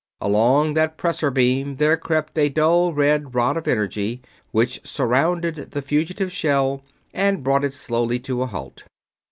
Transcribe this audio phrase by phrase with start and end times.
[0.19, 5.81] Along that pressor beam there crept a dull red rod of energy, which surrounded the
[5.83, 6.81] fugitive shell
[7.13, 8.83] and brought it slowly to a halt.